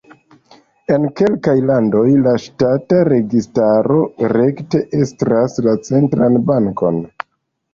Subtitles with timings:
[0.95, 4.01] En kelkaj landoj la ŝtata registaro
[4.35, 6.99] rekte estras la centran bankon.